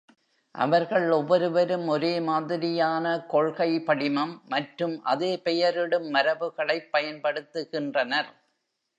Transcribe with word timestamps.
அவர்கள் 0.55 1.09
ஒவ்வொருவரும் 1.09 1.87
ஒரே 1.87 2.19
மாதிரியான 2.19 3.03
கொள்கை 3.27 3.79
படிமம் 3.81 4.33
மற்றும் 4.47 4.95
அதே 5.05 5.37
பெயரிடும் 5.45 6.07
மரபுகளைப் 6.13 6.89
பயன்படுத்துகினறனர். 6.93 8.31